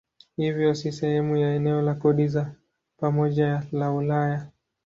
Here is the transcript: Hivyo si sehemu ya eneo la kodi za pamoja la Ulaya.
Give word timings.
Hivyo 0.37 0.73
si 0.75 0.91
sehemu 0.91 1.37
ya 1.37 1.55
eneo 1.55 1.81
la 1.81 1.93
kodi 1.93 2.27
za 2.27 2.55
pamoja 2.97 3.63
la 3.71 3.91
Ulaya. 3.91 4.47